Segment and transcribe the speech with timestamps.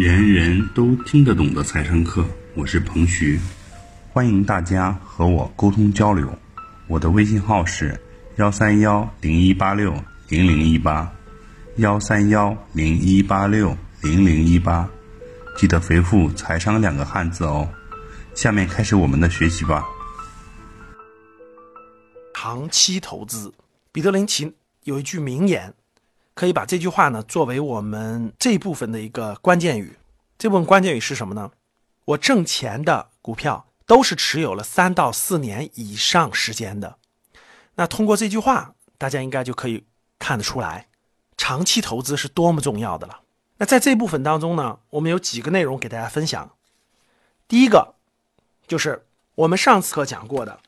[0.00, 3.38] 人人都听得懂的财商课，我是彭徐，
[4.10, 6.26] 欢迎大家和我沟通交流。
[6.86, 8.00] 我的微信号是
[8.36, 9.92] 幺三幺零一八六
[10.30, 11.12] 零零一八，
[11.76, 14.88] 幺三幺零一八六零零一八，
[15.54, 17.68] 记得回复“财商”两个汉字哦。
[18.34, 19.84] 下面开始我们的学习吧。
[22.32, 23.52] 长期投资，
[23.92, 24.50] 彼得林奇
[24.84, 25.74] 有一句名言。
[26.40, 29.98] 可以把这句话呢作为我们这部分的一个关键语。
[30.38, 31.50] 这部分关键语是什么呢？
[32.06, 36.96] 我挣钱的股票都是持有了三到四年以上时间的。
[37.74, 39.84] 那通过这句话，大家应该就可以
[40.18, 40.88] 看得出来，
[41.36, 43.20] 长期投资是多么重要的了。
[43.58, 46.50] 那在这部分当中呢，我们有几个内容给大家分享。
[47.46, 47.96] 第一个
[48.66, 50.58] 就是我们上次课讲过的，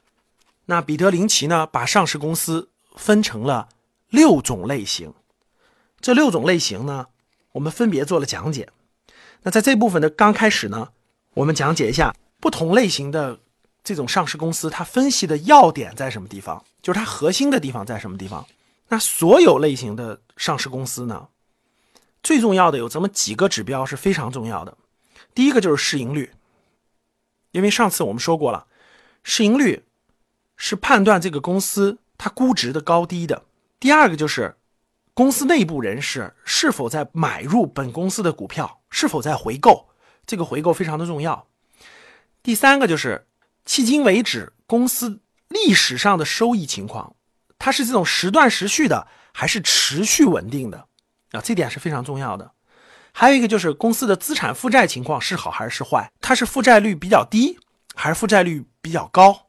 [0.67, 3.71] 那彼得林奇呢把上市公司分成了
[4.11, 5.15] 六种类型。
[6.03, 7.07] 这六种类型呢，
[7.53, 8.69] 我们分别做了讲解。
[9.43, 10.91] 那在这部分的刚开始呢，
[11.35, 13.39] 我们讲解一下不同类型的
[13.85, 18.45] 这种上市公司，它分析的要点在什么地方，就是它核心的地方在什么地方。
[18.89, 21.29] 那所有类型的上市公司呢，
[22.21, 24.77] 最重要的有这么几个指标是非常重要的。
[25.33, 26.33] 第一个就是市盈率，
[27.53, 28.67] 因为上次我们说过了，
[29.23, 29.85] 市盈率
[30.57, 33.45] 是判断这个公司它估值的高低的。
[33.79, 34.57] 第二个就是。
[35.15, 39.91] 公司内部人士是否在买入本公司的股票，是否在回购？
[40.25, 41.49] 这个回购非常的重要。
[42.43, 43.27] 第三个就是
[43.67, 47.15] 迄今为止公司历史上的收益情况，
[47.59, 50.87] 它是这种时断时续的，还是持续稳定的？
[51.33, 52.53] 啊，这点是非常重要的。
[53.13, 56.11] 还有一个就是公司的资产负债情况是好还是坏？
[56.23, 57.59] 它是负债率比较低，
[57.95, 59.49] 还是负债率比较高？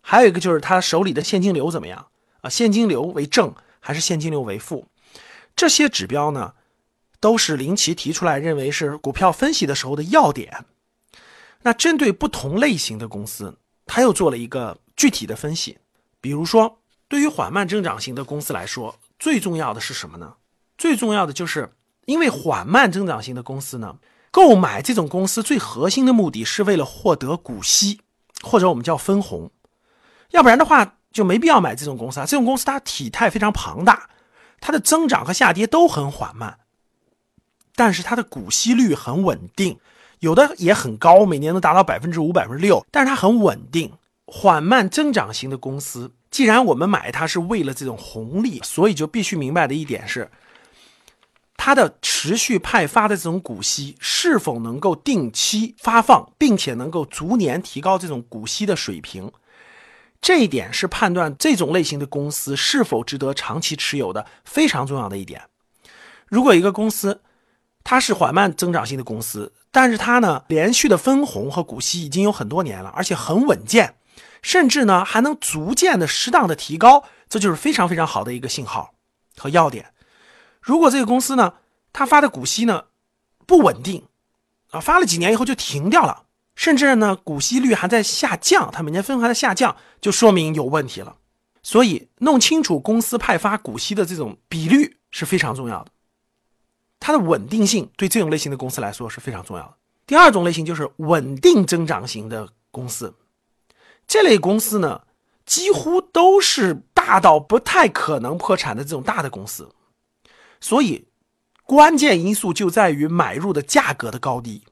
[0.00, 2.08] 还有一个就是他手里的现金流怎么样？
[2.40, 3.54] 啊，现金流为正。
[3.84, 4.86] 还是现金流为负，
[5.56, 6.54] 这些指标呢，
[7.18, 10.64] 都是林奇提出来认为是股票分析的时候的要点。
[11.62, 15.78] 那针对不同类型的公司，他又做了一个具体的分析。
[16.20, 20.36] 比如说，对于缓慢增长型的公司来说，最重要的是什么呢？
[20.78, 21.72] 最重要的就是，
[22.06, 23.98] 因为缓慢增长型的公司呢，
[24.30, 28.00] 购买这种公司最核心的目的是为了获得股息，
[28.42, 29.50] 或者我们叫分红，
[30.30, 30.98] 要不然的话。
[31.12, 32.26] 就没必要买这种公司啊！
[32.26, 34.08] 这种公司它体态非常庞大，
[34.60, 36.58] 它的增长和下跌都很缓慢，
[37.76, 39.78] 但是它的股息率很稳定，
[40.20, 43.92] 有的也很高，每年能达到百分之五、百分之六，但是它很稳定。
[44.24, 50.30] 缓慢增长型的公司，既然我们买它是为了这种红利，所以就必须明白的一点是，
[51.56, 59.30] 它的持续派发的这种股息是否能够定期发放，并且能够逐年提高这种股息的水平。
[60.22, 65.42] 这一点是判断这种类型的公司是否值得长期持有的非常重要的一点。
[66.28, 67.20] 如果一个公司
[67.82, 73.96] 它是缓慢增长性的公司，但是它呢连续的分红和股息已经有很多年了，而且很稳健，
[74.40, 78.94] 甚至呢还能逐渐的适当的提高，这就是非常非常好的一个信号
[79.36, 79.92] 和要点。
[80.60, 81.54] 如果这个公司呢
[81.92, 82.84] 它发的股息呢
[83.44, 84.06] 不稳定
[84.70, 86.26] 啊，发了几年以后就停掉了。
[86.62, 91.16] 甚至呢，股息率还在下降，它每年分红还在下降，就说明有问题了。
[91.60, 95.90] 所以，弄清楚公司派发股息的这种比率是非常重要的，
[97.00, 99.74] 它的稳定性对这种类型的公司来说是非常重要的。
[100.06, 103.12] 第二种类型就是稳定增长型的公司，
[104.06, 105.02] 这类公司呢，
[105.44, 109.68] 几乎都是大到不太可能破产的这种大的公司，
[110.60, 111.08] 所以
[111.64, 114.62] 关键因素就在于买入的价格的高低。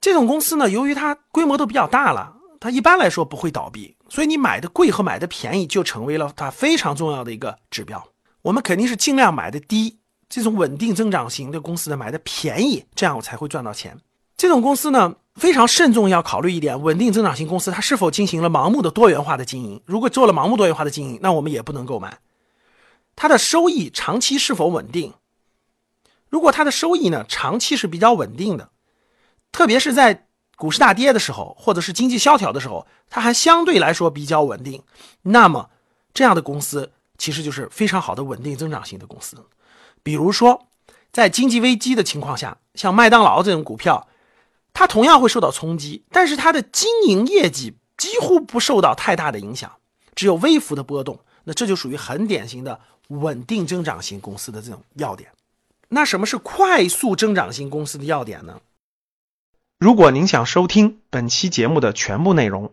[0.00, 8.02] 这种公司呢，由于它规模都比较大了，它一般来说不会倒闭，所以你买的贵和买的便宜就成为了它非常重要的一个指标。
[8.40, 9.98] 我们肯定是尽量买的低，
[10.30, 13.98] 这种稳定增长型的公司呢买的便宜，这样我才会赚到钱。
[14.38, 19.78] 这种公司呢非常慎重，要考虑一点，稳定增长型公司它是否进行了盲目的多元化的经营。
[19.84, 22.18] 如果做了盲目多元化的经营，那我们也不能购买。
[23.14, 25.12] 它的收益长期是否稳定？
[26.30, 28.70] 如果它的收益呢长期是比较稳定的。
[29.52, 30.26] 特别是在
[30.56, 34.82] 股市大跌的时候，或者是经济萧条的时候，它还相对来说比较稳定。
[35.22, 35.70] 那么，
[36.12, 39.36] 这样的公司其实就是非常好的稳定增长型的公司。
[40.02, 40.68] 比如说，
[41.12, 44.06] 在经济危机的情况下，像麦当劳这种股票，
[44.72, 49.70] 它同样会受到冲击，但是它的经营业绩几乎不受到太大的影响，
[50.14, 51.18] 只有微幅的波动。
[51.44, 55.30] 那这就属于很典型的稳定增长型公司的这种要点。
[55.88, 58.60] 那什么是快速增长型公司的要点呢？
[59.80, 62.70] 如果您想收听本期节目的全部内容，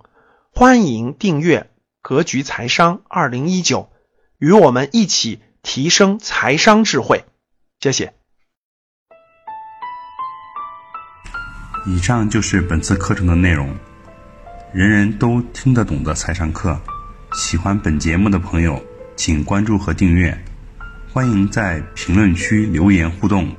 [0.52, 1.62] 欢迎订阅
[2.02, 3.84] 《格局财商二零一九》，
[4.40, 7.24] 与我们一起提升财商智慧。
[7.80, 8.14] 谢谢。
[11.86, 13.74] 以上就是本次课程的内容，
[14.74, 16.78] 人人都听得懂的财商课。
[17.32, 18.84] 喜欢本节目的朋友，
[19.16, 20.38] 请关注和订阅。
[21.14, 23.50] 欢迎在评论区留言互动，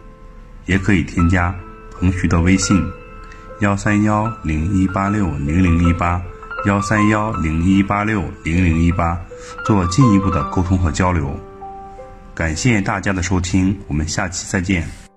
[0.66, 1.58] 也可以添加
[1.90, 2.76] 彭徐的微信：
[3.60, 6.22] 幺三幺零一八六零零一八
[6.66, 9.18] 幺三幺零一八六零零一八，
[9.64, 11.28] 做进一步的沟通和交流。
[12.34, 15.07] 感谢大家的收听，我们下期再见。